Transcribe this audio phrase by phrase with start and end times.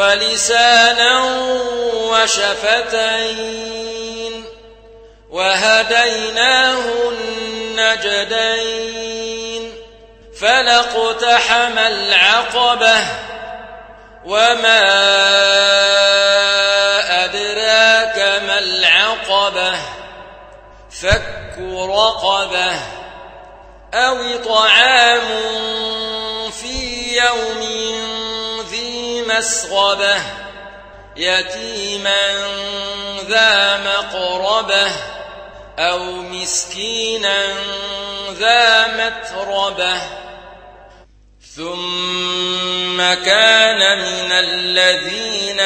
[0.00, 1.22] ولسانا
[2.10, 3.64] وشفتين
[5.30, 6.78] وهديناه
[8.30, 8.82] النجدين
[10.40, 12.96] فلاقتحم العقبة
[14.24, 14.80] وما
[17.24, 19.72] أدراك ما العقبة
[20.90, 22.72] فك رقبة
[23.94, 25.20] أو طعام
[26.50, 27.99] في يوم
[29.38, 30.16] مسغبة
[31.16, 32.32] يتيما
[33.28, 34.90] ذا مقربة
[35.78, 37.46] أو مسكينا
[38.32, 40.00] ذا متربة.
[41.56, 45.60] ثم كان من الذين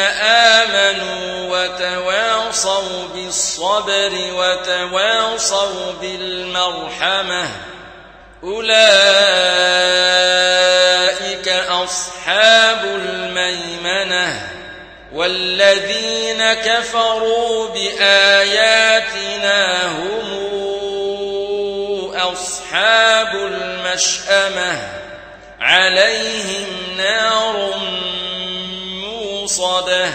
[0.54, 7.48] آمنوا وتواصوا بالصبر وتواصوا بالمرحمة.
[8.44, 10.03] أولئك
[12.04, 14.48] أصحاب الميمنة
[15.12, 19.12] والذين كفروا بآياتنا
[19.88, 20.44] هم
[22.14, 24.88] أصحاب المشأمة
[25.60, 27.74] عليهم نار
[29.02, 30.10] موصدة